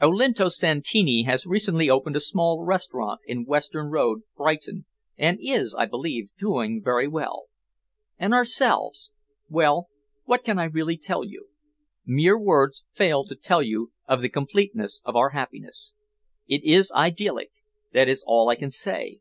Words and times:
Olinto 0.00 0.48
Santini 0.48 1.24
has 1.24 1.44
recently 1.44 1.90
opened 1.90 2.16
a 2.16 2.20
small 2.20 2.64
restaurant 2.64 3.20
in 3.26 3.44
Western 3.44 3.88
Road, 3.90 4.22
Brighton, 4.34 4.86
and 5.18 5.38
is, 5.42 5.74
I 5.74 5.84
believe, 5.84 6.30
doing 6.38 6.80
very 6.82 7.06
well. 7.06 7.48
And 8.18 8.32
ourselves! 8.32 9.10
Well, 9.50 9.90
what 10.24 10.42
can 10.42 10.58
I 10.58 10.64
really 10.64 10.96
tell 10.96 11.22
you? 11.22 11.50
Mere 12.06 12.40
words 12.40 12.86
fail 12.92 13.26
to 13.26 13.36
tell 13.36 13.60
you 13.62 13.92
of 14.08 14.22
the 14.22 14.30
completeness 14.30 15.02
of 15.04 15.16
our 15.16 15.28
happiness. 15.36 15.92
It 16.48 16.64
is 16.64 16.90
idyllic 16.92 17.52
that 17.92 18.08
is 18.08 18.24
all 18.26 18.48
I 18.48 18.54
can 18.54 18.70
say. 18.70 19.18